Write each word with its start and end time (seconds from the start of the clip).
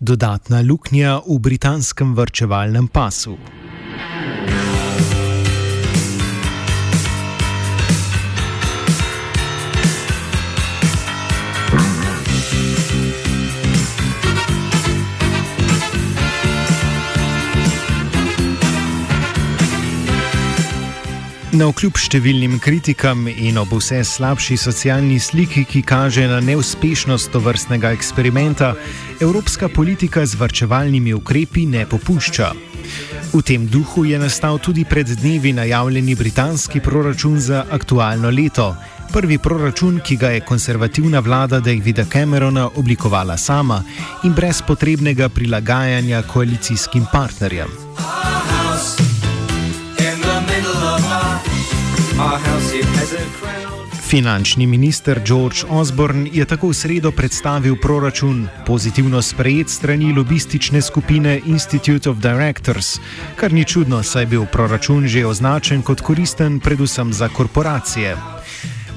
Dodatna 0.00 0.64
luknja 0.64 1.20
v 1.28 1.36
britanskem 1.36 2.16
vrčevalnem 2.16 2.88
pasu. 2.88 3.36
Na 21.60 21.66
vkljub 21.68 21.98
številnim 22.00 22.54
kritikam 22.56 23.26
in 23.28 23.58
ob 23.60 23.74
vse 23.76 23.98
slabši 24.08 24.54
socialni 24.56 25.18
sliki, 25.20 25.66
ki 25.68 25.82
kaže 25.84 26.22
na 26.24 26.38
neuspešnost 26.40 27.28
tovrstnega 27.34 27.90
eksperimenta, 27.92 28.70
evropska 29.20 29.68
politika 29.68 30.24
z 30.24 30.38
vrčevalnimi 30.40 31.12
ukrepi 31.12 31.66
ne 31.68 31.82
popušča. 31.84 32.48
V 33.34 33.42
tem 33.44 33.66
duhu 33.68 34.06
je 34.08 34.22
nastal 34.22 34.56
tudi 34.56 34.86
pred 34.88 35.12
dnevi 35.20 35.52
najavljeni 35.52 36.16
britanski 36.16 36.80
proračun 36.80 37.36
za 37.36 37.66
aktualno 37.68 38.32
leto. 38.32 38.70
Prvi 39.12 39.36
proračun, 39.36 40.00
ki 40.00 40.16
ga 40.16 40.32
je 40.38 40.40
konservativna 40.40 41.20
vlada 41.20 41.60
Davida 41.60 42.08
Camerona 42.08 42.70
oblikovala 42.72 43.36
sama 43.36 43.82
in 44.24 44.32
brez 44.32 44.64
potrebnega 44.64 45.28
prilagajanja 45.28 46.24
koalicijskim 46.24 47.04
partnerjem. 47.12 47.68
Finančni 54.10 54.66
minister 54.66 55.20
George 55.26 55.62
Osborne 55.68 56.30
je 56.32 56.44
tako 56.44 56.68
v 56.68 56.74
sredo 56.74 57.12
predstavil 57.14 57.76
proračun, 57.78 58.48
pozitivno 58.66 59.22
sprejet 59.22 59.70
strani 59.70 60.10
lobistične 60.12 60.82
skupine 60.82 61.40
Institute 61.46 62.10
of 62.10 62.18
Directors, 62.18 62.98
kar 63.36 63.52
ni 63.52 63.64
čudno, 63.64 64.02
saj 64.02 64.22
je 64.22 64.26
bil 64.26 64.46
proračun 64.50 65.06
že 65.06 65.22
označen 65.26 65.82
kot 65.82 66.00
koristen 66.00 66.58
predvsem 66.60 67.12
za 67.12 67.28
korporacije. 67.28 68.16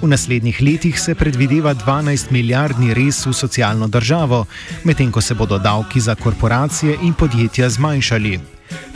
V 0.02 0.08
naslednjih 0.08 0.62
letih 0.62 1.00
se 1.00 1.16
predvideva 1.16 1.76
12 1.76 2.32
milijardni 2.32 2.94
res 2.94 3.26
v 3.26 3.34
socialno 3.34 3.88
državo, 3.88 4.46
medtem 4.84 5.12
ko 5.12 5.22
se 5.22 5.38
bodo 5.38 5.62
davki 5.62 6.00
za 6.00 6.16
korporacije 6.16 6.98
in 7.02 7.14
podjetja 7.14 7.70
zmanjšali. 7.70 8.40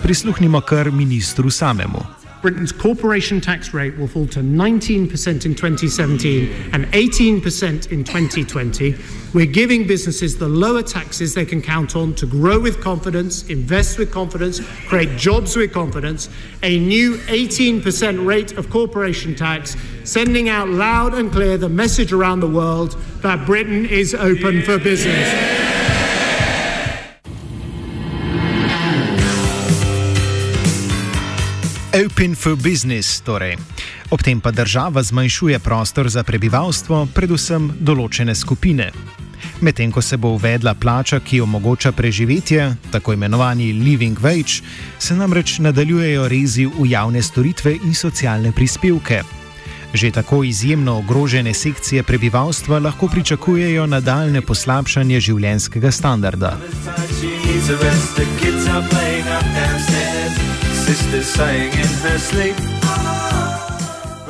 Prisluhnimo 0.01 0.61
kar 0.61 0.91
ministru 0.91 1.49
samemu. 1.49 2.16
Britain's 2.41 2.71
corporation 2.71 3.41
tax 3.41 3.73
rate 3.73 3.97
will 3.97 4.07
fall 4.07 4.27
to 4.27 4.39
19% 4.39 5.45
in 5.45 5.55
2017 5.55 6.71
and 6.73 6.85
18% 6.87 7.91
in 7.91 8.03
2020. 8.03 8.95
We're 9.33 9.45
giving 9.45 9.87
businesses 9.87 10.37
the 10.37 10.47
lower 10.47 10.83
taxes 10.83 11.33
they 11.33 11.45
can 11.45 11.61
count 11.61 11.95
on 11.95 12.15
to 12.15 12.25
grow 12.25 12.59
with 12.59 12.81
confidence, 12.81 13.47
invest 13.49 13.97
with 13.97 14.11
confidence, 14.11 14.59
create 14.87 15.17
jobs 15.17 15.55
with 15.55 15.73
confidence. 15.73 16.29
A 16.63 16.79
new 16.79 17.17
18% 17.17 18.25
rate 18.25 18.53
of 18.53 18.69
corporation 18.69 19.35
tax, 19.35 19.75
sending 20.03 20.47
out 20.49 20.69
loud 20.69 21.13
and 21.13 21.31
clear 21.31 21.57
the 21.57 21.69
message 21.69 22.13
around 22.13 22.39
the 22.39 22.49
world 22.49 22.95
that 23.21 23.45
Britain 23.45 23.85
is 23.85 24.13
open 24.13 24.61
for 24.61 24.77
business. 24.77 25.56
Open 32.05 32.35
for 32.35 32.55
business, 32.55 33.21
torej. 33.21 33.57
Ob 34.09 34.21
tem 34.21 34.37
pa 34.41 34.51
država 34.51 35.03
zmanjšuje 35.03 35.59
prostor 35.59 36.09
za 36.09 36.21
prebivalstvo, 36.23 37.07
predvsem 37.09 37.71
določene 37.79 38.35
skupine. 38.37 38.91
Medtem 39.65 39.89
ko 39.91 40.01
se 40.05 40.17
bo 40.21 40.35
uvedla 40.37 40.75
plača, 40.77 41.17
ki 41.19 41.41
omogoča 41.41 41.91
preživetje, 41.97 42.67
tako 42.93 43.15
imenovani 43.17 43.71
living 43.73 44.19
wage, 44.21 44.61
se 44.99 45.17
namreč 45.17 45.57
nadaljujejo 45.57 46.27
rezi 46.29 46.67
v 46.69 46.85
javne 46.91 47.21
storitve 47.21 47.73
in 47.81 47.97
socialne 47.97 48.51
prispevke. 48.51 49.23
Že 49.93 50.11
tako 50.11 50.43
izjemno 50.43 50.99
ogrožene 51.01 51.53
sekcije 51.53 52.03
prebivalstva 52.03 52.77
lahko 52.79 53.07
pričakujejo 53.07 53.87
nadaljne 53.89 54.41
poslabšanje 54.45 55.19
življenjskega 55.31 55.91
standarda. 55.91 56.53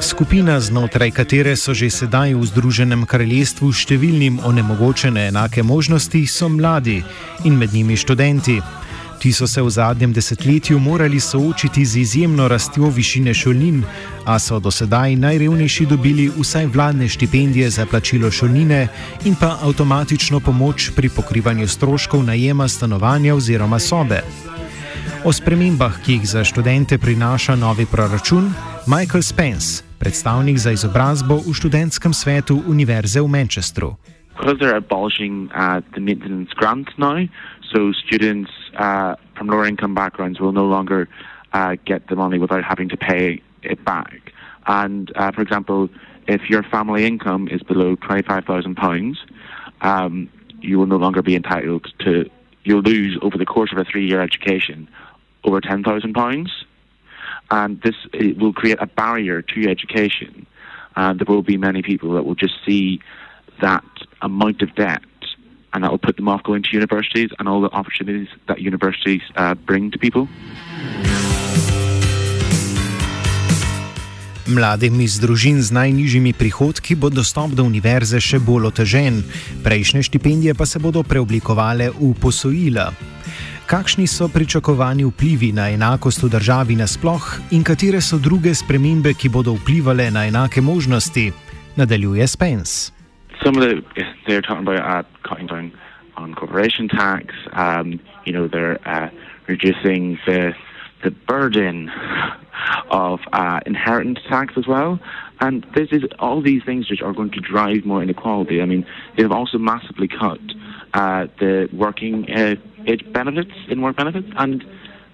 Skupina, 0.02 0.60
znotraj 0.60 1.12
katere 1.12 1.56
so 1.56 1.74
že 1.74 1.90
sedaj 1.94 2.34
v 2.34 2.42
Združenem 2.50 3.06
kraljestvu 3.06 3.70
številnim 3.70 4.40
onemogočene 4.42 5.28
enake 5.30 5.62
možnosti, 5.62 6.26
so 6.26 6.50
mladi 6.50 7.04
in 7.46 7.54
med 7.62 7.78
njimi 7.78 7.94
študenti. 7.94 8.58
Ti 9.22 9.34
so 9.34 9.46
se 9.46 9.62
v 9.62 9.70
zadnjem 9.70 10.14
desetletju 10.18 10.80
morali 10.80 11.20
soočiti 11.20 11.86
z 11.86 12.02
izjemno 12.02 12.50
rastjo 12.50 12.90
višine 12.90 13.38
šolnin, 13.38 13.86
a 14.26 14.40
so 14.42 14.58
do 14.58 14.74
sedaj 14.74 15.14
najrevnejši 15.14 15.86
dobili 15.86 16.26
vsaj 16.34 16.74
vladne 16.74 17.06
štipendije 17.06 17.70
za 17.70 17.86
plačilo 17.86 18.34
šolnine 18.34 18.88
in 19.30 19.38
pa 19.38 19.60
avtomatično 19.62 20.40
pomoč 20.40 20.90
pri 20.96 21.10
pokrivanju 21.10 21.68
stroškov 21.68 22.26
najema 22.26 22.68
stanovanja 22.68 23.36
oziroma 23.36 23.80
sobe. 23.80 24.26
O 25.26 25.34
spremembah, 25.34 25.98
ki 26.06 26.22
jih 26.22 26.26
za 26.30 26.42
študente 26.46 26.98
prinaša 27.02 27.56
novi 27.58 27.90
proračun, 27.90 28.54
Michael 28.86 29.26
Spence, 29.26 29.82
predstavnik 29.98 30.62
za 30.62 30.70
izobrazbo 30.72 31.42
v 31.42 31.58
študentskem 31.58 32.14
svetu 32.14 32.62
Univerze 32.70 33.18
v 33.18 33.26
Manchestru. 33.26 33.98
Because 34.38 34.62
they're 34.62 34.78
abolishing 34.78 35.50
uh, 35.58 35.82
the 35.98 36.02
maintenance 36.02 36.54
grant 36.54 36.94
now, 37.02 37.26
so 37.74 37.90
students 37.98 38.54
uh, 38.78 39.18
from 39.34 39.50
lower 39.50 39.66
income 39.66 39.98
backgrounds 39.98 40.38
will 40.38 40.54
no 40.54 40.70
longer 40.70 41.10
uh, 41.54 41.74
get 41.90 42.06
the 42.14 42.16
money 42.16 42.38
without 42.38 42.62
having 42.62 42.86
to 42.90 42.98
pay 42.98 43.42
it 43.66 43.82
back. 43.82 44.34
And 44.70 45.10
uh, 45.18 45.32
for 45.34 45.42
example, 45.42 45.90
if 46.28 46.46
your 46.46 46.62
family 46.62 47.10
income 47.10 47.50
is 47.50 47.64
below 47.66 47.96
£25,000, 47.96 49.18
um, 49.82 50.30
you 50.62 50.78
will 50.78 50.86
no 50.86 50.98
longer 50.98 51.24
be 51.24 51.34
entitled 51.34 51.90
to, 52.06 52.30
you'll 52.64 52.86
lose 52.86 53.18
over 53.26 53.38
the 53.38 53.46
course 53.46 53.72
of 53.74 53.80
a 53.80 53.86
three 53.86 54.06
year 54.06 54.22
education 54.22 54.88
over 55.48 55.62
£10,000. 55.62 56.48
And 57.50 57.82
this 57.82 57.96
will 58.38 58.54
create 58.54 58.80
a 58.82 58.88
barrier 58.88 59.42
to 59.42 59.70
education. 59.70 60.46
And 60.96 61.20
there 61.20 61.34
will 61.34 61.44
be 61.44 61.58
many 61.58 61.82
people 61.82 62.14
that 62.16 62.24
will 62.26 62.36
just 62.36 62.56
see 62.66 63.00
that 63.62 63.86
amount 64.22 64.62
of 64.62 64.76
debt 64.76 65.04
and 65.74 65.84
that 65.84 65.92
will 65.92 66.06
put 66.10 66.16
them 66.18 66.28
off 66.28 66.44
going 66.44 66.64
to 66.64 66.70
universities 66.74 67.30
and 67.40 67.48
all 67.48 67.62
the 67.62 67.70
opportunities 67.70 68.30
that 68.48 68.60
universities 68.60 69.22
uh, 69.36 69.54
bring 69.54 69.92
to 69.92 69.98
people. 69.98 70.28
Mladim 74.48 75.02
iz 75.04 75.20
družin 75.20 75.60
z 75.60 75.76
najnižjimi 75.76 76.32
prihodki 76.34 76.96
bo 76.96 77.10
dostop 77.12 77.52
do 77.52 77.66
univerze 77.68 78.22
še 78.24 78.40
bolj 78.40 78.70
otežen, 78.72 79.20
prejšnje 79.60 80.08
štipendije 80.08 80.56
pa 80.56 80.64
se 80.64 80.80
bodo 80.80 81.04
preoblikovale 81.04 81.92
v 81.92 82.14
posojila. 82.16 83.17
Kakšni 83.68 84.08
so 84.08 84.30
pričakovani 84.32 85.04
vplivi 85.04 85.52
na 85.52 85.68
enakost 85.70 86.24
v 86.24 86.30
državi 86.32 86.76
nasploh 86.80 87.52
in 87.52 87.68
katere 87.68 88.00
so 88.00 88.16
druge 88.16 88.54
spremembe, 88.56 89.12
ki 89.12 89.28
bodo 89.28 89.58
vplivali 89.60 90.08
na 90.12 90.24
enake 90.24 90.62
možnosti, 90.64 91.34
nadaljuje 91.76 92.28
Spence. 92.28 92.96
Some 93.44 93.60
of 93.60 93.68
the 93.68 93.84
they're 94.26 94.42
talking 94.42 94.64
about 94.64 94.80
uh, 94.80 95.04
cutting 95.28 95.48
down 95.52 95.72
on 96.16 96.34
corporation 96.34 96.88
tax. 96.88 97.36
Um, 97.52 98.00
you 98.26 98.32
know, 98.32 98.48
they're 98.48 98.80
uh, 98.88 99.10
reducing 99.48 100.18
the 100.26 100.56
the 101.04 101.12
burden 101.28 101.92
of 102.90 103.20
uh, 103.34 103.60
inheritance 103.66 104.20
tax 104.30 104.54
as 104.56 104.66
well. 104.66 104.98
And 105.40 105.66
this 105.76 105.90
is 105.92 106.04
all 106.20 106.42
these 106.42 106.64
things 106.64 106.90
which 106.90 107.02
are 107.02 107.14
going 107.14 107.32
to 107.32 107.42
drive 107.42 107.86
more 107.86 108.02
inequality. 108.02 108.62
I 108.62 108.66
mean, 108.66 108.86
they 109.16 109.24
have 109.24 109.32
also 109.32 109.58
massively 109.58 110.08
cut 110.08 110.40
uh, 110.94 111.28
the 111.40 111.70
working 111.74 112.32
uh, 112.32 112.56
age 112.88 113.06
benefits 113.12 113.52
in 113.68 113.82
work 113.82 113.98
benefits, 113.98 114.28
and 114.38 114.66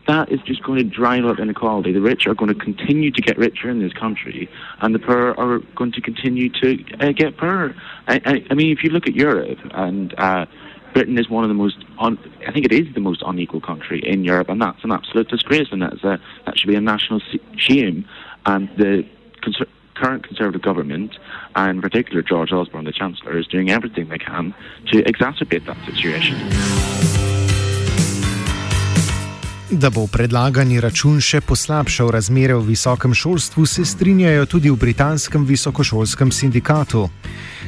that 0.07 0.31
is 0.31 0.41
just 0.41 0.63
going 0.63 0.77
to 0.77 0.83
drive 0.83 1.25
up 1.25 1.39
inequality. 1.39 1.93
The 1.93 2.01
rich 2.01 2.27
are 2.27 2.35
going 2.35 2.53
to 2.53 2.59
continue 2.59 3.11
to 3.11 3.21
get 3.21 3.37
richer 3.37 3.69
in 3.69 3.79
this 3.79 3.93
country, 3.93 4.49
and 4.81 4.93
the 4.93 4.99
poor 4.99 5.33
are 5.37 5.59
going 5.75 5.91
to 5.93 6.01
continue 6.01 6.49
to 6.61 6.83
uh, 6.99 7.11
get 7.11 7.37
poorer. 7.37 7.75
I, 8.07 8.21
I, 8.25 8.45
I, 8.51 8.53
mean, 8.53 8.75
if 8.75 8.83
you 8.83 8.89
look 8.89 9.07
at 9.07 9.15
Europe, 9.15 9.59
and 9.71 10.13
uh, 10.17 10.45
Britain 10.93 11.17
is 11.17 11.29
one 11.29 11.43
of 11.43 11.49
the 11.49 11.53
most, 11.53 11.77
un, 11.99 12.17
I 12.47 12.51
think 12.51 12.65
it 12.65 12.73
is 12.73 12.93
the 12.93 12.99
most 12.99 13.23
unequal 13.25 13.61
country 13.61 14.01
in 14.05 14.23
Europe, 14.23 14.49
and 14.49 14.61
that's 14.61 14.83
an 14.83 14.91
absolute 14.91 15.29
disgrace, 15.29 15.67
and 15.71 15.81
that's 15.81 16.03
a, 16.03 16.19
that 16.45 16.57
should 16.57 16.69
be 16.69 16.75
a 16.75 16.81
national 16.81 17.21
shame. 17.57 18.05
And 18.45 18.69
the 18.77 19.05
conser- 19.41 19.69
current 19.95 20.27
Conservative 20.27 20.61
government, 20.61 21.17
and 21.55 21.77
in 21.77 21.81
particular 21.81 22.21
George 22.21 22.51
Osborne, 22.51 22.85
the 22.85 22.91
Chancellor, 22.91 23.37
is 23.37 23.47
doing 23.47 23.69
everything 23.69 24.09
they 24.09 24.17
can 24.17 24.53
to 24.91 25.01
exacerbate 25.03 25.65
that 25.65 25.77
situation. 25.85 27.02
Da 29.73 29.89
bo 29.89 30.03
predlagani 30.05 30.75
račun 30.77 31.15
še 31.17 31.39
poslabšal 31.41 32.11
razmere 32.13 32.53
v 32.59 32.67
visokem 32.67 33.13
šolstvu, 33.17 33.65
se 33.65 33.85
strinjajo 33.85 34.45
tudi 34.45 34.69
v 34.69 34.77
britanskem 34.77 35.47
visokošolskem 35.49 36.29
sindikatu. 36.31 37.07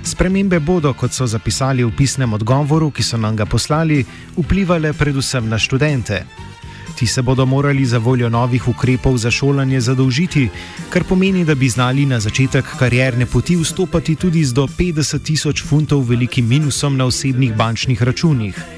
Spremembe 0.05 0.59
bodo, 0.59 0.91
kot 0.93 1.17
so 1.17 1.25
zapisali 1.25 1.81
v 1.81 1.89
pisnem 1.97 2.37
odgovoru, 2.37 2.91
ki 2.93 3.01
so 3.01 3.17
nam 3.17 3.33
ga 3.33 3.49
poslali, 3.49 4.03
vplivale 4.37 4.93
predvsem 4.93 5.49
na 5.49 5.57
študente. 5.57 6.21
Ti 6.95 7.07
se 7.07 7.25
bodo 7.25 7.45
morali 7.49 7.85
za 7.85 7.97
voljo 7.97 8.29
novih 8.29 8.69
ukrepov 8.69 9.17
za 9.17 9.33
šolanje 9.33 9.81
zadolžiti, 9.81 10.45
kar 10.93 11.09
pomeni, 11.09 11.41
da 11.41 11.57
bi 11.57 11.69
znali 11.69 12.05
na 12.05 12.21
začetek 12.21 12.77
karierne 12.77 13.25
poti 13.25 13.57
vstopati 13.57 14.15
tudi 14.15 14.45
z 14.45 14.53
do 14.53 14.69
50 14.69 15.25
tisoč 15.25 15.65
funtov 15.65 16.05
velikim 16.05 16.45
minusom 16.45 16.97
na 17.01 17.09
osebnih 17.09 17.57
bančnih 17.57 18.03
računih. 18.03 18.74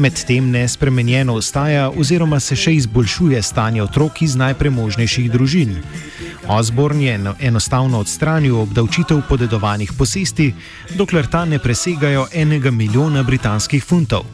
Medtem 0.00 0.50
nespremenjeno 0.50 1.34
ostaja 1.34 1.90
oziroma 1.90 2.38
se 2.40 2.56
še 2.56 2.72
izboljšuje 2.72 3.42
stanje 3.42 3.82
otrok 3.82 4.22
iz 4.24 4.32
najpremožnejših 4.40 5.26
družin. 5.28 5.74
Osborn 6.48 7.02
je 7.04 7.18
enostavno 7.40 8.00
odstranil 8.00 8.56
obdavčitev 8.62 9.20
podedovanih 9.28 9.92
posesti, 9.98 10.54
dokler 10.96 11.28
ta 11.28 11.44
ne 11.44 11.58
presegajo 11.58 12.26
enega 12.32 12.70
milijona 12.70 13.22
britanskih 13.22 13.84
funtov. 13.84 14.24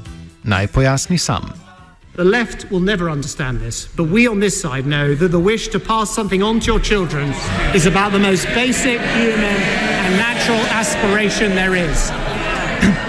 Naj 0.44 0.66
pojasni 0.66 1.18
sam. 1.18 1.50
The 2.14 2.24
left 2.24 2.70
will 2.70 2.84
never 2.84 3.10
understand 3.10 3.58
this, 3.58 3.88
but 3.96 4.06
we 4.06 4.30
on 4.30 4.38
this 4.40 4.54
side 4.60 4.86
know 4.86 5.16
that 5.18 5.34
the 5.34 5.42
wish 5.42 5.68
to 5.74 5.80
pass 5.80 6.14
something 6.14 6.42
on 6.42 6.60
to 6.60 6.66
your 6.66 6.80
children 6.80 7.34
is 7.74 7.86
about 7.86 8.12
the 8.12 8.22
most 8.22 8.46
basic 8.54 9.00
human 9.18 9.58
and 10.06 10.16
natural 10.16 10.62
aspiration 10.70 11.58
there 11.58 11.74
is. 11.74 12.36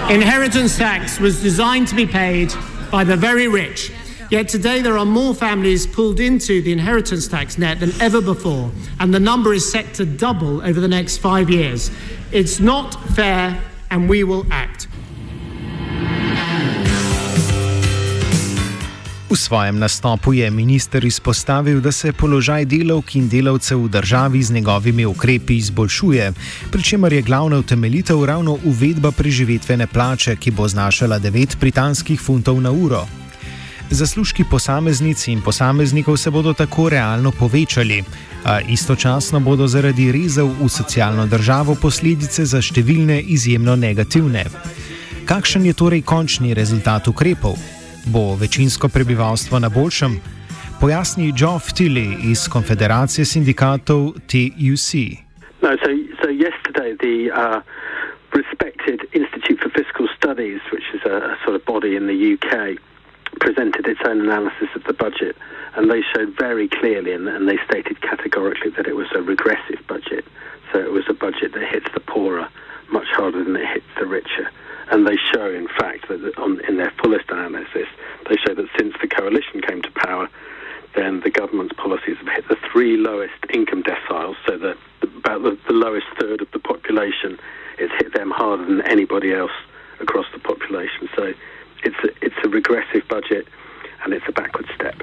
Inheritance 0.09 0.77
tax 0.77 1.19
was 1.19 1.41
designed 1.41 1.89
to 1.89 1.95
be 1.95 2.05
paid 2.05 2.53
by 2.89 3.03
the 3.03 3.17
very 3.17 3.49
rich. 3.49 3.91
Yet 4.31 4.47
today 4.47 4.81
there 4.81 4.97
are 4.97 5.05
more 5.05 5.35
families 5.35 5.85
pulled 5.85 6.21
into 6.21 6.61
the 6.61 6.71
inheritance 6.71 7.27
tax 7.27 7.57
net 7.57 7.81
than 7.81 7.91
ever 7.99 8.21
before, 8.21 8.71
and 9.01 9.13
the 9.13 9.19
number 9.19 9.53
is 9.53 9.69
set 9.69 9.93
to 9.95 10.05
double 10.05 10.61
over 10.61 10.79
the 10.79 10.87
next 10.87 11.17
five 11.17 11.49
years. 11.49 11.91
It's 12.31 12.61
not 12.61 12.93
fair, 13.15 13.61
and 13.91 14.07
we 14.07 14.23
will 14.23 14.45
act. 14.49 14.86
V 19.29 19.35
svojem 19.35 19.79
nastopu 19.79 20.33
je 20.33 20.51
minister 20.51 21.05
izpostavil, 21.05 21.81
da 21.81 21.91
se 21.91 22.13
položaj 22.13 22.65
delavk 22.65 23.15
in 23.15 23.27
delavcev 23.27 23.81
v 23.83 23.89
državi 23.89 24.43
z 24.43 24.53
njegovimi 24.55 25.05
ukrepi 25.05 25.57
izboljšuje, 25.57 26.31
pri 26.71 26.83
čemer 26.83 27.13
je 27.13 27.21
glavna 27.21 27.59
utemeljitev 27.59 28.25
ravno 28.25 28.57
uvedba 28.63 29.11
preživetvene 29.11 29.87
plače, 29.87 30.35
ki 30.35 30.51
bo 30.51 30.67
znašala 30.67 31.19
9 31.19 31.59
britanskih 31.59 32.21
funtov 32.21 32.61
na 32.61 32.71
uro. 32.71 33.03
Zaslužki 33.89 34.43
posameznic 34.51 35.27
in 35.27 35.41
posameznikov 35.41 36.17
se 36.17 36.31
bodo 36.31 36.53
tako 36.53 36.89
realno 36.89 37.31
povečali, 37.31 38.03
a 38.45 38.61
istočasno 38.61 39.39
bodo 39.39 39.67
zaradi 39.67 40.11
rezov 40.11 40.55
v 40.61 40.69
socialno 40.69 41.27
državo 41.27 41.75
posledice 41.75 42.45
za 42.45 42.61
številne 42.61 43.19
izjemno 43.21 43.75
negativne. 43.75 44.45
Kakšen 45.25 45.65
je 45.65 45.73
torej 45.73 46.01
končni 46.01 46.53
rezultat 46.53 47.07
ukrepov? 47.07 47.76
Bo 48.13 48.35
večinsko 48.35 48.87
prebivalstvo 48.89 49.59
na 49.59 49.69
boljšem, 49.69 50.11
pojasni 50.81 51.33
Geoff 51.39 51.73
Tilley 51.77 52.31
iz 52.31 52.47
Konfederacije 52.47 53.25
sindikatov 53.25 54.13
TUC. 54.29 54.89
No, 55.61 55.69
so, 55.83 55.89
so 56.21 56.27
yesterday 56.29 56.95
the 57.05 57.31
uh, 57.31 57.61
respected 58.33 58.99
Institute 59.13 59.59
for 59.63 59.69
Fiscal 59.69 60.07
Studies, 60.17 60.61
which 60.71 60.87
is 60.93 61.01
a, 61.05 61.15
a 61.33 61.37
sort 61.43 61.55
of 61.55 61.65
body 61.65 61.95
in 61.95 62.07
the 62.07 62.19
UK, 62.35 62.77
presented 63.39 63.87
its 63.87 64.01
own 64.05 64.21
analysis 64.21 64.69
of 64.75 64.83
the 64.83 64.93
budget, 64.93 65.35
and 65.75 65.91
they 65.91 66.01
showed 66.13 66.31
very 66.37 66.67
clearly 66.67 67.11
and, 67.11 67.27
and 67.27 67.47
they 67.47 67.59
stated 67.69 68.01
categorically 68.01 68.71
that 68.71 68.87
it 68.87 68.95
was 68.95 69.07
a 69.15 69.21
regressive 69.21 69.81
budget. 69.87 70.25
So 70.71 70.79
it 70.79 70.91
was 70.91 71.05
a 71.09 71.13
budget 71.13 71.53
that 71.53 71.65
hits 71.67 71.89
the 71.93 71.99
poorer 71.99 72.47
much 72.89 73.07
harder 73.07 73.43
than 73.43 73.55
it 73.55 73.67
hits 73.67 73.91
the 73.99 74.05
richer. 74.05 74.49
And 74.89 75.05
they 75.05 75.17
show, 75.17 75.51
in 75.51 75.67
fact, 75.67 76.07
that 76.07 76.37
on, 76.37 76.61
in 76.67 76.77
their 76.77 76.91
fullest 77.01 77.29
analysis, 77.29 77.87
they 78.29 78.37
show 78.37 78.53
that 78.53 78.67
since 78.77 78.93
the 79.01 79.07
coalition 79.07 79.61
came 79.61 79.81
to 79.81 79.91
power, 79.91 80.29
then 80.95 81.21
the 81.21 81.29
government's 81.29 81.73
policies 81.73 82.17
have 82.17 82.27
hit 82.27 82.47
the 82.47 82.57
three 82.71 82.97
lowest 82.97 83.35
income 83.53 83.83
deciles, 83.83 84.35
so 84.45 84.57
the, 84.57 84.77
about 85.01 85.43
the, 85.43 85.57
the 85.67 85.73
lowest 85.73 86.07
third 86.19 86.41
of 86.41 86.49
the 86.51 86.59
population. 86.59 87.37
It's 87.77 87.93
hit 87.99 88.13
them 88.13 88.31
harder 88.31 88.65
than 88.65 88.81
anybody 88.81 89.33
else 89.33 89.51
across 89.99 90.25
the 90.33 90.39
population. 90.39 91.09
So 91.15 91.33
it's 91.83 91.99
a, 92.03 92.09
it's 92.25 92.39
a 92.43 92.49
regressive 92.49 93.07
budget 93.07 93.47
and 94.03 94.13
it's 94.13 94.25
a 94.27 94.31
backward 94.31 94.67
step. 94.75 94.95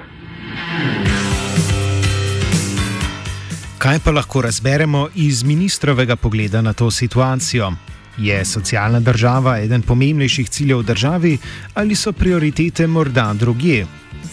Kaj 3.77 3.99
pa 4.03 4.11
lahko 4.11 4.41
razberemo 4.41 5.09
iz 5.15 5.43
ministrovega 5.43 6.15
pogleda 6.15 6.61
na 6.61 6.73
to 6.73 6.91
situacijo? 6.91 7.71
Je 8.17 8.45
socialna 8.45 8.99
država 8.99 9.59
eden 9.59 9.81
pomembnejših 9.81 10.49
ciljev 10.49 10.83
državi 10.83 11.37
ali 11.73 11.95
so 11.95 12.11
prioritete 12.11 12.87
morda 12.87 13.33
drugje? 13.33 13.85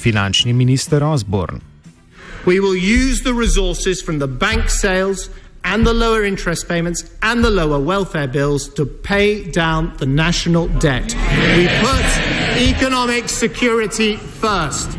Finančni 0.02 0.52
minister 0.52 1.04
Osborne. 1.04 1.58
We 2.46 2.60
will 2.60 2.76
use 2.76 3.22
the 3.22 3.32
resources 3.32 4.04
from 4.04 4.18
the 4.18 4.26
bank 4.26 4.64
sales 4.68 5.28
and 5.62 5.86
the 5.86 5.92
lower 5.92 6.24
interest 6.24 6.68
payments 6.68 7.04
and 7.20 7.44
the 7.44 7.50
lower 7.50 7.78
welfare 7.78 8.28
bills 8.28 8.74
to 8.74 8.84
pay 8.84 9.44
down 9.44 9.92
the 9.98 10.06
national 10.06 10.68
debt. 10.80 11.14
We 11.56 11.68
put 11.80 12.06
economic 12.56 13.28
security 13.28 14.16
first. 14.16 14.98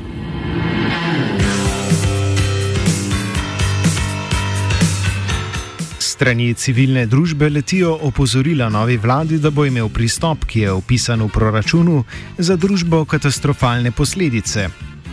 Strani 6.24 6.54
civilne 6.56 7.02
družbe 7.06 7.50
letijo 7.50 7.98
opozorila 8.08 8.70
novi 8.70 8.96
vladi, 8.98 9.42
da 9.44 9.50
bo 9.52 9.66
imel 9.68 9.90
pristop, 9.92 10.46
ki 10.48 10.60
je 10.60 10.72
opisan 10.72 11.20
v 11.20 11.28
proračunu, 11.28 12.04
za 12.38 12.56
družbo 12.56 13.02
katastrofalne 13.06 13.92
posledice. 13.92 14.70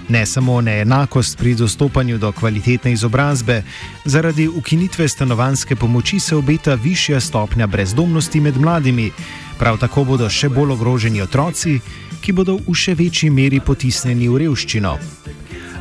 Ne 0.08 0.22
samo 0.26 0.60
neenakost 0.60 1.38
pri 1.38 1.56
dostopanju 1.58 2.18
do 2.18 2.30
kvalitetne 2.32 2.92
izobrazbe, 2.92 3.62
zaradi 4.04 4.46
ukinitve 4.48 5.08
stanovanske 5.08 5.76
pomoči 5.76 6.20
se 6.20 6.36
obeta 6.36 6.74
višja 6.74 7.20
stopnja 7.20 7.66
brezdomnosti 7.66 8.40
med 8.40 8.56
mladimi, 8.56 9.10
prav 9.58 9.82
tako 9.82 10.04
bodo 10.04 10.30
še 10.30 10.48
bolj 10.48 10.76
ogroženi 10.78 11.26
otroci, 11.26 11.80
ki 12.22 12.32
bodo 12.32 12.54
v 12.54 12.74
še 12.74 12.94
večji 12.94 13.34
meri 13.34 13.58
potisnjeni 13.58 14.30
v 14.30 14.44
revščino. 14.46 14.94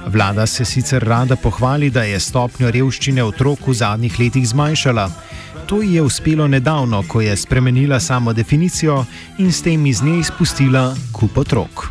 Vlada 0.08 0.46
se 0.46 0.66
sicer 0.66 1.04
rada 1.04 1.36
pohvali, 1.36 1.90
da 1.90 2.04
je 2.04 2.20
stopnjo 2.20 2.72
revščine 2.72 3.24
otrok 3.24 3.68
v 3.68 3.74
zadnjih 3.74 4.20
letih 4.20 4.48
zmanjšala. 4.48 5.10
To 5.68 5.82
ji 5.82 5.94
je 5.94 6.02
uspelo 6.02 6.48
nedavno, 6.48 7.04
ko 7.08 7.22
je 7.22 7.36
spremenila 7.38 8.00
samo 8.00 8.34
definicijo 8.34 9.06
in 9.38 9.54
s 9.54 9.62
tem 9.62 9.86
iz 9.86 10.02
nje 10.02 10.20
izpustila 10.20 10.96
kup 11.12 11.38
otrok. 11.38 11.90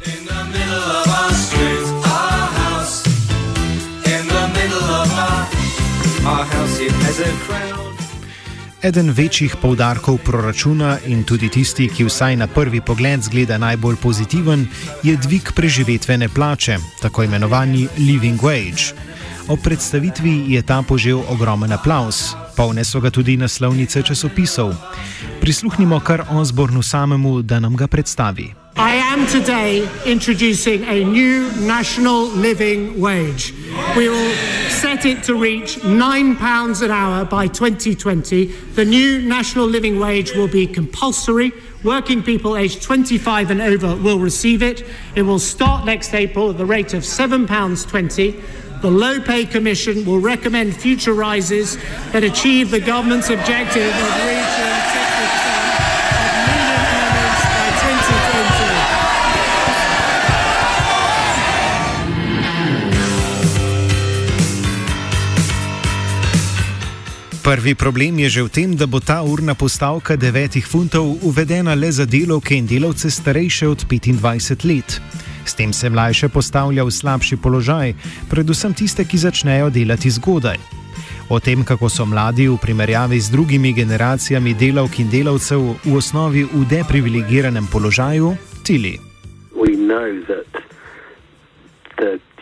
Our 6.29 6.45
house, 6.45 6.79
it 6.81 6.93
has 6.93 7.21
a 7.21 7.33
crown. 7.47 7.88
Eden 8.83 9.11
večjih 9.11 9.57
poudarkov 9.63 10.19
proračuna 10.23 10.99
in 11.07 11.25
tudi 11.27 11.49
tisti, 11.51 11.89
ki 11.91 12.05
vsaj 12.07 12.37
na 12.37 12.47
prvi 12.47 12.81
pogled 12.81 13.23
zgleda 13.23 13.59
najbolj 13.59 13.97
pozitiven, 13.97 14.69
je 15.03 15.17
dvig 15.17 15.51
preživetvene 15.53 16.29
plače, 16.29 16.79
tako 17.03 17.23
imenovani 17.23 17.89
living 17.99 18.41
wage. 18.41 18.95
O 19.49 19.57
predstavitvi 19.57 20.45
je 20.55 20.63
ta 20.63 20.83
požel 20.83 21.19
ogromen 21.29 21.73
aplaus, 21.73 22.37
polne 22.57 22.85
so 22.85 23.01
ga 23.01 23.11
tudi 23.11 23.37
naslovnice 23.37 24.03
časopisov. 24.03 24.75
Prisluhnimo 25.41 26.01
kar 26.01 26.23
Osbornu 26.31 26.83
samemu, 26.83 27.43
da 27.43 27.61
nam 27.61 27.77
ga 27.77 27.87
predstavi. 27.87 28.68
I 28.81 28.95
am 28.95 29.27
today 29.27 29.91
introducing 30.07 30.85
a 30.85 31.03
new 31.03 31.51
national 31.67 32.27
living 32.27 33.01
wage. 33.01 33.53
We 33.97 34.09
will 34.09 34.35
set 34.69 35.05
it 35.05 35.25
to 35.25 35.35
reach 35.35 35.79
£9 35.79 36.83
an 36.83 36.91
hour 36.93 37.25
by 37.25 37.49
2020. 37.49 38.45
The 38.47 38.85
new 38.85 39.21
national 39.21 39.67
living 39.67 39.99
wage 39.99 40.33
will 40.33 40.47
be 40.47 40.65
compulsory. 40.65 41.53
Working 41.83 42.23
people 42.23 42.57
aged 42.57 42.81
25 42.81 43.51
and 43.51 43.61
over 43.61 43.97
will 43.97 44.21
receive 44.21 44.63
it. 44.63 44.87
It 45.17 45.23
will 45.23 45.41
start 45.41 45.85
next 45.85 46.15
April 46.15 46.51
at 46.51 46.57
the 46.57 46.65
rate 46.65 46.95
of 46.95 47.03
£7.20. 47.03 48.81
The 48.81 48.91
Low 48.93 49.21
Pay 49.21 49.47
Commission 49.47 50.05
will 50.05 50.21
recommend 50.21 50.77
future 50.77 51.15
rises 51.15 51.77
that 52.13 52.23
achieve 52.23 52.71
the 52.71 52.79
government's 52.79 53.29
objective 53.29 53.93
of 53.93 54.25
reaching 54.25 55.08
Prvi 67.49 67.73
problem 67.73 68.21
je 68.21 68.29
že 68.29 68.43
v 68.45 68.51
tem, 68.53 68.71
da 68.77 68.85
bo 68.85 69.01
ta 69.01 69.25
urna 69.25 69.57
postavka 69.57 70.21
9 70.21 70.61
funtov 70.69 71.17
uvedena 71.25 71.73
le 71.73 71.89
za 71.89 72.05
delovke 72.05 72.53
in 72.53 72.69
delavce 72.69 73.09
starejše 73.09 73.65
od 73.73 73.89
25 73.89 74.69
let. 74.69 75.01
S 75.49 75.57
tem 75.57 75.73
se 75.73 75.89
mlajše 75.89 76.29
postavlja 76.29 76.85
v 76.85 76.93
slabši 76.93 77.41
položaj, 77.41 77.97
predvsem 78.29 78.77
tiste, 78.77 79.01
ki 79.09 79.17
začnejo 79.17 79.73
delati 79.73 80.13
zgodaj. 80.13 80.61
O 81.33 81.41
tem, 81.41 81.65
kako 81.65 81.89
so 81.89 82.05
mladi 82.05 82.53
v 82.53 82.61
primerjavi 82.61 83.17
z 83.17 83.33
drugimi 83.33 83.73
generacijami 83.73 84.53
delavk 84.53 85.01
in 85.01 85.09
delavcev 85.09 85.89
v 85.89 85.97
osnovi 85.97 86.45
v 86.45 86.69
deprivilegiranem 86.69 87.65
položaju, 87.73 88.37
tili. 88.61 89.01
we 89.57 89.73
know 89.73 90.21
that 90.29 90.58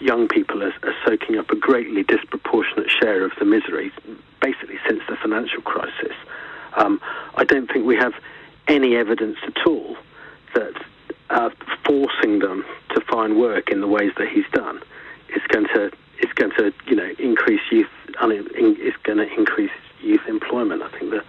young 0.06 0.28
people 0.28 0.62
are, 0.62 0.72
are 0.84 0.94
soaking 1.04 1.36
up 1.36 1.50
a 1.50 1.56
greatly 1.56 2.04
disproportionate 2.04 2.88
share 2.88 3.24
of 3.24 3.32
the 3.38 3.44
misery, 3.44 3.90
basically 4.40 4.78
since 4.88 5.02
the 5.08 5.16
financial 5.16 5.60
crisis. 5.62 6.14
Um, 6.74 7.00
I 7.34 7.44
don't 7.44 7.70
think 7.70 7.84
we 7.84 7.96
have 7.96 8.14
any 8.68 8.96
evidence 8.96 9.38
at 9.42 9.66
all 9.66 9.96
that 10.54 10.74
uh, 11.30 11.50
forcing 11.84 12.38
them 12.38 12.64
to 12.90 13.00
find 13.00 13.38
work 13.38 13.70
in 13.70 13.80
the 13.80 13.88
ways 13.88 14.12
that 14.16 14.28
he's 14.28 14.48
done 14.52 14.80
is 15.34 15.42
going 15.48 15.66
to 15.74 15.90
is 16.22 16.32
going 16.34 16.52
to 16.52 16.72
you 16.86 16.96
know 16.96 17.12
increase 17.18 17.60
youth 17.70 17.90
is 18.22 18.94
going 19.02 19.18
to 19.18 19.28
increase 19.34 19.70
youth 20.00 20.22
employment. 20.28 20.82
I 20.82 20.88
think 20.90 21.10
the 21.10 21.24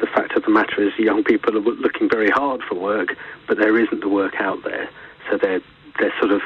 the 0.00 0.06
fact 0.06 0.36
of 0.36 0.44
the 0.44 0.50
matter 0.50 0.82
is 0.82 0.96
young 0.98 1.24
people 1.24 1.56
are 1.56 1.60
looking 1.60 2.08
very 2.08 2.30
hard 2.30 2.62
for 2.62 2.74
work, 2.74 3.16
but 3.46 3.56
there 3.56 3.78
isn't 3.78 4.00
the 4.00 4.08
work 4.08 4.40
out 4.40 4.62
there. 4.64 4.88
So 5.30 5.38
they're 5.38 5.62
they're 5.98 6.14
sort 6.20 6.32
of 6.32 6.42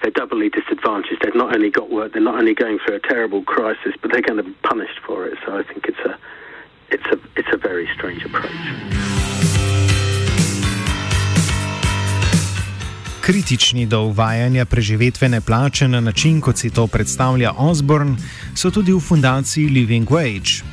they're 0.00 0.10
doubly 0.10 0.48
disadvantaged. 0.48 1.20
They've 1.22 1.34
not 1.34 1.54
only 1.54 1.70
got 1.70 1.90
work, 1.90 2.12
they're 2.12 2.22
not 2.22 2.38
only 2.38 2.54
going 2.54 2.78
through 2.78 2.96
a 2.96 3.00
terrible 3.00 3.42
crisis, 3.44 3.94
but 4.00 4.12
they're 4.12 4.22
going 4.22 4.38
to 4.42 4.48
be 4.52 4.56
punished 4.62 5.00
for 5.06 5.26
it. 5.26 5.38
So 5.44 5.58
I 5.58 5.62
think 5.62 5.86
it's 5.88 6.04
a 6.10 6.14
it's 6.90 7.08
a 7.14 7.18
it's 7.36 7.52
a 7.52 7.56
very 7.68 7.86
strange 7.96 8.24
approach. 8.24 8.52
Kritični 13.28 13.86
do 13.86 14.00
uvajanja 14.00 14.64
preživetvene 14.64 15.40
plače 15.40 15.88
na 15.88 16.00
način, 16.00 16.40
kot 16.40 16.56
si 16.56 16.70
to 16.70 16.86
predstavlja 16.86 17.52
Osborne, 17.58 18.16
so 18.54 18.70
tudi 18.70 18.92
v 18.92 19.00
fundaciji 19.00 19.68
Living 19.68 20.08
Wage. 20.08 20.64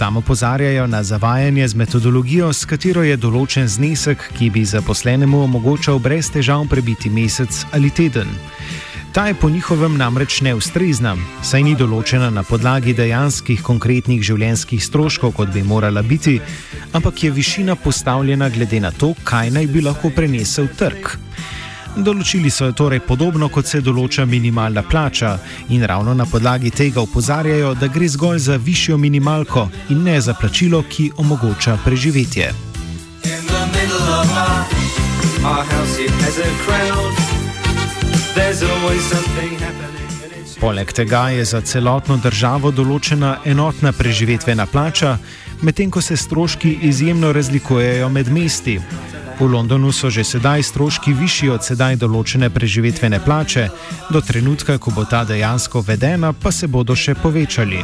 Tam 0.00 0.16
opozarjajo 0.16 0.86
na 0.86 1.02
zavajanje 1.02 1.68
z 1.68 1.74
metodologijo, 1.74 2.46
s 2.56 2.64
katero 2.64 3.02
je 3.04 3.18
določen 3.20 3.66
znesek, 3.68 4.22
ki 4.32 4.48
bi 4.48 4.62
zaposlenemu 4.64 5.42
omogočal 5.44 6.00
brez 6.00 6.30
težav 6.32 6.64
prebiti 6.72 7.12
mesec 7.12 7.66
ali 7.76 7.90
teden. 7.92 8.32
Ta 9.12 9.26
je 9.28 9.36
po 9.36 9.50
njihovem 9.52 9.98
namreč 10.00 10.38
neustrezna, 10.40 11.18
saj 11.44 11.66
ni 11.68 11.76
določena 11.76 12.30
na 12.32 12.40
podlagi 12.48 12.96
dejanskih 12.96 13.60
konkretnih 13.60 14.24
življenjskih 14.24 14.80
stroškov, 14.80 15.36
kot 15.36 15.52
bi 15.52 15.68
morala 15.68 16.00
biti, 16.00 16.38
ampak 16.96 17.26
je 17.26 17.36
višina 17.36 17.76
postavljena 17.76 18.48
glede 18.48 18.80
na 18.80 18.96
to, 18.96 19.12
kaj 19.24 19.52
naj 19.52 19.68
bi 19.68 19.84
lahko 19.84 20.08
prenesel 20.16 20.72
trg. 20.80 21.12
Določili 21.96 22.50
so 22.50 22.68
jo 22.68 22.72
torej 22.72 23.00
podobno, 23.02 23.48
kot 23.50 23.66
se 23.66 23.80
določa 23.82 24.24
minimalna 24.24 24.82
plača, 24.82 25.38
in 25.74 25.82
ravno 25.86 26.14
na 26.14 26.26
podlagi 26.26 26.70
tega 26.70 27.02
opozarjajo, 27.02 27.74
da 27.74 27.88
gre 27.90 28.08
zgolj 28.08 28.38
za 28.38 28.56
višjo 28.56 28.98
minimalko 28.98 29.68
in 29.90 30.04
ne 30.06 30.20
za 30.20 30.34
plačilo, 30.34 30.82
ki 30.82 31.10
omogoča 31.16 31.78
preživetje. 31.84 32.52
Our, 34.10 34.66
our 35.44 35.64
house, 35.64 35.98
it 35.98 36.10
has 36.22 36.38
a 36.38 36.50
crowd. 36.64 37.14
There's 38.34 38.62
always 38.62 39.02
something 39.10 39.58
happening. 39.58 39.90
Poleg 40.60 40.92
tega 40.92 41.28
je 41.32 41.44
za 41.44 41.60
celotno 41.64 42.18
državo 42.20 42.68
določena 42.70 43.38
enotna 43.48 43.94
preživetvena 43.96 44.66
plača, 44.68 45.14
medtem 45.64 45.88
ko 45.90 46.02
se 46.04 46.18
stroški 46.20 46.74
izjemno 46.90 47.32
razlikujejo 47.32 48.08
med 48.12 48.28
mesti. 48.28 48.76
V 49.40 49.48
Londonu 49.48 49.88
so 49.92 50.10
že 50.12 50.20
sedaj 50.24 50.62
stroški 50.62 51.14
višji 51.16 51.48
od 51.48 51.64
sedaj 51.64 51.96
določene 51.96 52.50
preživetvene 52.52 53.22
plače, 53.24 53.70
do 54.12 54.20
trenutka, 54.20 54.76
ko 54.76 54.92
bo 54.92 55.06
ta 55.08 55.24
dejansko 55.24 55.80
vedena, 55.80 56.34
pa 56.36 56.52
se 56.52 56.68
bodo 56.68 56.92
še 56.92 57.14
povečali. 57.16 57.80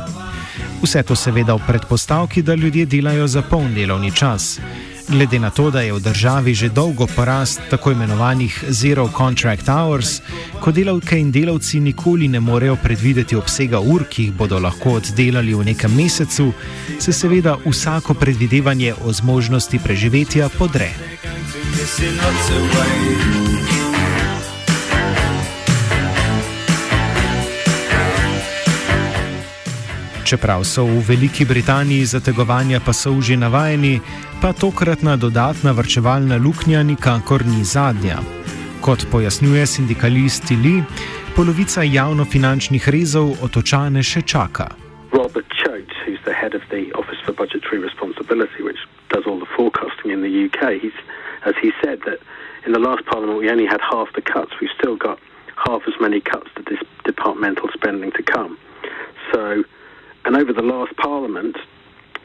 Vse 0.85 1.01
to 1.03 1.17
seveda 1.17 1.57
v 1.57 1.65
predpostavki, 1.65 2.45
da 2.45 2.53
ljudje 2.55 2.85
delajo 2.85 3.25
za 3.25 3.41
poln 3.41 3.73
delovni 3.73 4.13
čas. 4.13 4.61
Glede 5.09 5.39
na 5.39 5.51
to, 5.51 5.71
da 5.71 5.81
je 5.81 5.93
v 5.93 6.01
državi 6.01 6.55
že 6.55 6.69
dolgo 6.69 7.07
porast 7.07 7.61
tako 7.71 7.91
imenovanih 7.91 8.65
zero 8.69 9.09
contract 9.17 9.69
hours, 9.69 10.21
ko 10.61 10.73
delavke 10.73 11.19
in 11.19 11.31
delavci 11.33 11.81
nikoli 11.81 12.29
ne 12.29 12.41
morejo 12.41 12.77
predvideti 12.77 13.37
obsega 13.37 13.81
ur, 13.81 14.05
ki 14.11 14.23
jih 14.23 14.33
bodo 14.33 14.59
lahko 14.59 14.99
oddelali 14.99 15.55
v 15.55 15.65
nekem 15.65 15.95
mesecu, 15.95 16.53
se 16.99 17.13
seveda 17.13 17.57
vsako 17.67 18.15
predvidevanje 18.15 18.95
o 19.05 19.13
zmožnosti 19.13 19.79
preživetja 19.79 20.49
podre. 20.59 20.91
This 21.77 21.99
in 22.01 22.17
lots 22.17 22.51
of 22.51 23.56
Čeprav 30.27 30.65
so 30.67 30.83
v 30.83 31.07
Veliki 31.07 31.47
Britaniji 31.47 32.03
zategovanja 32.03 32.83
pasov 32.83 33.23
že 33.23 33.39
navajeni, 33.39 34.03
pa 34.43 34.51
tokratna 34.51 35.15
dodatna 35.15 35.71
vrčevalna 35.71 36.35
luknja 36.35 36.83
nikakor 36.83 37.47
ni 37.47 37.63
zadnja. 37.63 38.19
Kot 38.83 39.07
pojasnjuje 39.07 39.63
sindikalist 39.67 40.51
Lee, 40.51 40.83
polovica 41.39 41.87
javnofinančnih 41.87 42.83
rezov 42.91 43.39
otočane 43.39 44.03
še 44.03 44.27
čaka. 44.27 44.75
Robert 45.15 45.47
Choate, 45.63 45.95
who's 46.03 46.19
the 46.27 46.35
head 46.35 46.59
of 46.59 46.63
the 46.75 46.91
Office 46.99 47.23
for 47.23 47.31
Budgetary 47.31 47.79
Responsibility, 47.79 48.67
which 48.67 48.83
does 49.15 49.31
all 49.31 49.39
the 49.39 49.51
forecasting 49.55 50.11
in 50.11 50.27
the 50.27 50.33
UK, 50.51 50.83
he's, 50.83 50.99
as 51.47 51.55
he 51.63 51.71
said, 51.79 52.03
that 52.03 52.19
in 52.67 52.75
the 52.75 52.83
last 52.83 53.07
Parliament 53.07 53.39
we 53.39 53.47
only 53.47 53.71
had 53.71 53.79
half 53.79 54.11
the 54.19 54.27
cuts. 54.27 54.59
We've 54.59 54.75
still 54.75 54.99
got 54.99 55.23
half 55.55 55.87
as 55.87 55.95
many 56.03 56.19
cuts 56.19 56.51
to 56.59 56.67
this 56.67 56.83
departmental 57.07 57.71
spending 57.79 58.11
to 58.19 58.27
come. 58.27 58.59
So, 59.31 59.63
and 60.27 60.37
over 60.37 60.53
the 60.53 60.63
last 60.63 60.95
Parliament, 60.97 61.57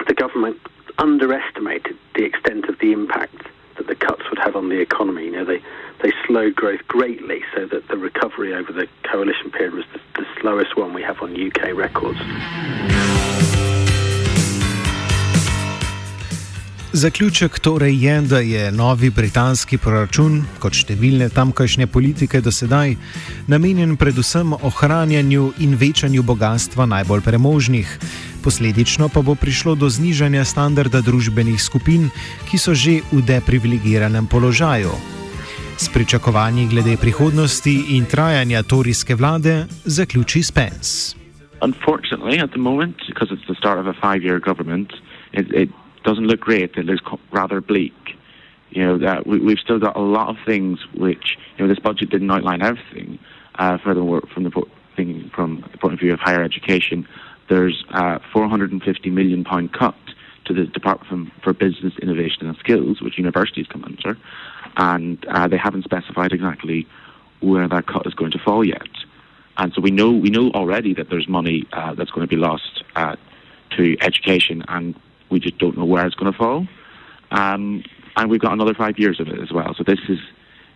the 0.08 0.16
government 0.16 0.58
underestimated 0.98 1.96
the 2.16 2.26
extent 2.26 2.66
of 2.66 2.80
the 2.80 2.92
impact 2.92 3.36
that 3.78 3.86
the 3.86 3.96
cuts 3.96 4.24
would 4.30 4.40
have 4.40 4.56
on 4.56 4.70
the 4.70 4.80
economy. 4.80 5.26
You 5.26 5.32
know, 5.32 5.46
they, 5.46 5.62
they 6.02 6.12
slowed 6.26 6.56
growth 6.56 6.82
greatly 6.88 7.44
so 7.56 7.68
that 7.68 7.88
the 7.90 7.98
recovery 7.98 8.56
over 8.56 8.72
the 8.72 8.88
coalition 9.04 9.52
period 9.52 9.76
was 9.76 9.86
the, 9.94 10.00
the 10.20 10.26
slowest 10.42 10.76
one 10.76 10.94
we 10.94 11.04
have 11.04 11.22
on 11.22 11.36
UK 11.40 11.76
records. 11.76 13.21
Zaključek 16.94 17.60
torej 17.60 18.04
je, 18.04 18.22
da 18.22 18.40
je 18.40 18.72
novi 18.72 19.10
britanski 19.10 19.78
proračun, 19.80 20.42
kot 20.60 20.76
številne 20.76 21.30
tamkajšnje 21.32 21.86
politike 21.88 22.42
do 22.44 22.52
sedaj, 22.52 22.98
namenjen 23.48 23.94
predvsem 23.96 24.52
ohranjanju 24.52 25.46
in 25.64 25.78
večanju 25.80 26.20
bogatstva 26.28 26.84
najbolj 26.92 27.24
premožnih. 27.24 27.88
Posledično 28.44 29.08
pa 29.08 29.24
bo 29.24 29.38
prišlo 29.40 29.78
do 29.80 29.88
znižanja 29.88 30.44
standarda 30.44 31.00
družbenih 31.00 31.56
skupin, 31.64 32.10
ki 32.52 32.60
so 32.60 32.76
že 32.76 33.00
v 33.16 33.24
deprivilegiranem 33.24 34.28
položaju. 34.28 34.92
S 35.80 35.88
pričakovanji 35.88 36.68
glede 36.68 36.98
prihodnosti 37.00 37.96
in 37.96 38.04
trajanja 38.04 38.68
torijske 38.68 39.16
vlade 39.16 39.64
zaključi 39.86 40.44
Spence. 40.44 41.16
Unfortunately, 41.64 42.44
at 42.44 42.52
the 42.52 42.60
moment, 42.60 43.00
because 43.08 43.32
it's 43.32 43.48
the 43.48 43.56
start 43.56 43.80
of 43.80 43.88
a 43.88 43.96
five-year 43.96 44.44
government, 44.44 44.92
it, 45.32 45.48
it 45.56 45.70
doesn't 46.04 46.26
look 46.26 46.40
great. 46.40 46.76
It 46.76 46.86
looks 46.86 47.02
rather 47.32 47.62
bleak. 47.62 47.94
You 48.70 48.86
know 48.86 48.98
that 49.00 49.28
we, 49.28 49.40
we've 49.40 49.60
still 49.60 49.80
got 49.80 49.96
a 49.98 50.02
lot 50.02 50.30
of 50.30 50.38
things 50.46 50.80
which 50.94 51.38
you 51.58 51.66
know 51.66 51.68
this 51.68 51.80
budget 51.80 52.10
didn't 52.10 52.32
outline 52.32 52.62
everything. 52.62 53.20
Uh, 53.56 53.78
the 53.78 54.22
from 54.34 54.44
the 54.44 54.52
from 55.34 55.66
the 55.72 55.78
point 55.78 55.94
of 55.94 56.00
view 56.00 56.14
of 56.14 56.20
higher 56.20 56.44
education, 56.44 57.08
there's 57.50 57.84
a 57.90 58.20
450 58.32 59.10
million 59.10 59.44
pound 59.44 59.74
cut 59.74 59.96
to 60.46 60.54
the 60.54 60.66
Department 60.66 61.32
for 61.44 61.54
Business 61.54 61.94
Innovation 62.02 62.48
and 62.48 62.58
Skills, 62.58 63.02
which 63.02 63.18
universities 63.18 63.68
come 63.68 63.84
under. 63.84 64.18
and 64.78 65.24
uh, 65.28 65.48
they 65.48 65.58
haven't 65.58 65.84
specified 65.84 66.32
exactly 66.32 66.88
where 67.42 67.68
that 67.68 67.88
cut 67.88 68.06
is 68.08 68.14
going 68.14 68.32
to 68.32 68.40
fall 68.40 68.64
yet. 68.64 68.88
And 69.58 69.74
so 69.74 69.82
we 69.82 69.92
know 69.92 70.12
we 70.12 70.30
know 70.30 70.52
already 70.52 70.94
that 70.94 71.10
there's 71.10 71.28
money 71.28 71.68
uh, 71.74 71.94
that's 71.94 72.12
going 72.12 72.26
to 72.26 72.30
be 72.30 72.38
lost 72.38 72.84
uh, 72.96 73.16
to 73.78 73.98
education, 74.02 74.64
and 74.68 74.96
we 75.32 75.40
just 75.40 75.58
don't 75.58 75.78
know 75.78 75.86
where 75.86 76.06
it's 76.06 76.16
going 76.16 76.32
to 76.32 76.38
fall. 76.38 76.68
Um, 77.32 77.84
and 78.18 78.30
we've 78.30 78.42
got 78.42 78.54
another 78.54 78.74
five 78.74 79.00
years 79.00 79.20
of 79.20 79.28
it 79.30 79.40
as 79.40 79.52
well. 79.52 79.74
So 79.76 79.84
this 79.84 80.00
is 80.10 80.20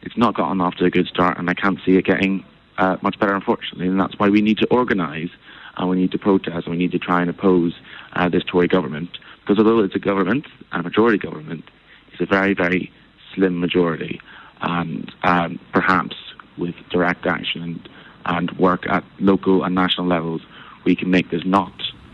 it's 0.02 0.18
not 0.18 0.36
gotten 0.36 0.62
off 0.62 0.76
to 0.76 0.86
a 0.86 0.90
good 0.90 1.08
start, 1.08 1.38
and 1.38 1.50
I 1.50 1.54
can't 1.54 1.80
see 1.86 1.98
it 1.98 2.06
getting 2.06 2.46
uh, 2.78 2.98
much 3.02 3.20
better, 3.20 3.34
unfortunately. 3.34 3.88
And 3.88 4.00
that's 4.00 4.18
why 4.18 4.30
we 4.30 4.42
need 4.42 4.58
to 4.60 4.68
organise 4.68 5.30
and 5.78 5.90
we 5.90 5.98
need 5.98 6.12
to 6.12 6.18
protest 6.18 6.68
and 6.68 6.76
we 6.76 6.78
need 6.78 6.92
to 6.92 7.00
try 7.00 7.22
and 7.22 7.30
oppose 7.30 7.74
uh, 8.14 8.30
this 8.30 8.44
Tory 8.44 8.68
government. 8.68 9.18
Because 9.42 9.58
although 9.58 9.80
it's 9.80 9.96
a 9.96 10.00
government, 10.00 10.46
a 10.72 10.82
majority 10.82 11.18
government, 11.18 11.66
it's 12.12 12.22
a 12.22 12.26
very, 12.26 12.54
very 12.54 12.92
slim 13.34 13.60
majority. 13.60 14.22
And 14.62 15.12
um, 15.24 15.60
perhaps 15.74 16.16
with 16.58 16.76
direct 16.90 17.26
action 17.26 17.62
and, 17.62 17.90
and 18.26 18.52
work 18.58 18.88
at 18.90 19.04
local 19.20 19.64
and 19.64 19.76
national 19.76 20.08
levels, 20.08 20.42
we 20.86 20.96
can 20.96 21.10
make 21.12 21.30
this 21.30 21.44
not 21.46 21.74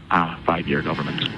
a 0.09 0.37
five 0.43 0.67
year 0.67 0.81
government. 0.81 1.29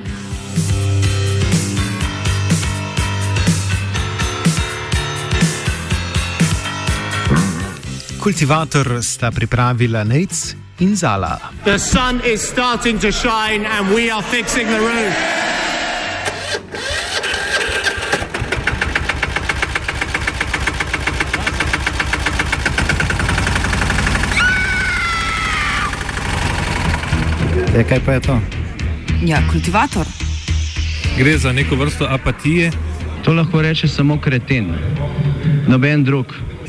Kultivator 8.23 9.03
sta 9.03 9.31
pripravila 9.31 10.03
Nec 10.03 10.55
in 10.79 10.95
Zala. 10.95 11.39
The 11.65 11.77
sun 11.79 12.21
is 12.23 12.39
starting 12.41 12.97
to 12.99 13.11
shine 13.11 13.65
and 13.65 13.93
we 13.93 14.09
are 14.09 14.23
fixing 14.23 14.63
the 14.67 14.79
roof. 14.79 15.13
E, 27.75 27.83
kaj 27.83 27.99
pa 28.05 28.11
je 28.13 28.19
to? 28.19 28.39
Ja, 29.25 29.43
kultivator. 29.51 30.07
Gre 31.17 31.37
za 31.37 31.51
neko 31.51 31.75
vrsto 31.75 32.07
apatije. 32.09 32.71
To 33.23 33.33
lahko 33.33 33.61
reče 33.61 33.87
samo 33.87 34.19
kreten, 34.21 34.75
noben 35.67 36.03
drug. 36.03 36.52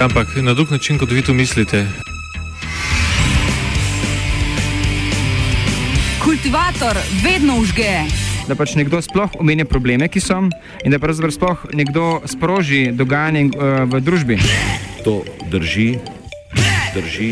Ampak 0.00 0.36
na 0.36 0.54
drug 0.54 0.70
način, 0.70 0.98
kot 0.98 1.10
vi 1.10 1.22
to 1.22 1.34
mislite. 1.34 1.86
Kultivator 6.24 6.96
vedno 7.24 7.56
užge. 7.58 8.04
Da 8.48 8.54
pač 8.54 8.74
nekdo 8.74 9.00
sploh 9.02 9.30
omenja 9.40 9.64
probleme, 9.64 10.08
ki 10.08 10.20
so, 10.20 10.42
in 10.84 10.92
da 10.92 10.98
pravzaprav 10.98 11.32
sploh 11.32 11.64
nekdo 11.72 12.20
sproži 12.28 12.90
dogajanje 12.92 13.44
uh, 13.44 13.88
v 13.88 14.00
družbi. 14.00 14.36
To 15.04 15.24
drži, 15.50 15.96
drži. 16.94 17.30